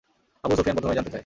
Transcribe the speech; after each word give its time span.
আবু 0.43 0.53
সুফিয়ান 0.57 0.75
প্রথমেই 0.77 0.97
জানতে 0.97 1.11
চায়। 1.11 1.19